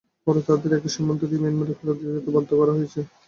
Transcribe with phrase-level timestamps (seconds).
[0.25, 2.99] পরে তাদের একই সীমান্ত দিয়ে মিয়ানমারে ফেরত যেতে বাধ্য করা হয়েছে।